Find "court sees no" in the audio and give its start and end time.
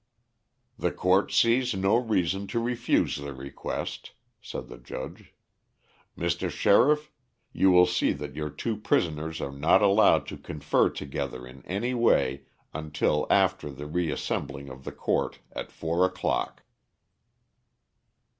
0.91-1.95